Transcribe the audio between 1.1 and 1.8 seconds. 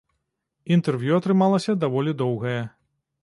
атрымалася